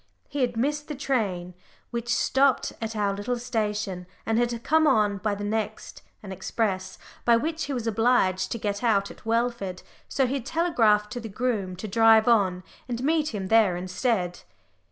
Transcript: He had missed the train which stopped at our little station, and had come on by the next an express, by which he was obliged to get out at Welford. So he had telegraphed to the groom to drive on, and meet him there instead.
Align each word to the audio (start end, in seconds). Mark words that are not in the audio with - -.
He 0.29 0.41
had 0.41 0.57
missed 0.57 0.87
the 0.87 0.95
train 0.95 1.53
which 1.91 2.09
stopped 2.09 2.73
at 2.81 2.95
our 2.95 3.13
little 3.13 3.37
station, 3.37 4.07
and 4.25 4.39
had 4.39 4.63
come 4.63 4.87
on 4.87 5.17
by 5.19 5.35
the 5.35 5.43
next 5.43 6.01
an 6.23 6.31
express, 6.31 6.97
by 7.23 7.37
which 7.37 7.65
he 7.65 7.73
was 7.73 7.85
obliged 7.85 8.51
to 8.51 8.57
get 8.57 8.83
out 8.83 9.11
at 9.11 9.27
Welford. 9.27 9.83
So 10.09 10.25
he 10.25 10.33
had 10.33 10.45
telegraphed 10.47 11.11
to 11.11 11.19
the 11.19 11.29
groom 11.29 11.75
to 11.75 11.87
drive 11.87 12.27
on, 12.27 12.63
and 12.89 13.03
meet 13.03 13.27
him 13.31 13.45
there 13.49 13.77
instead. 13.77 14.39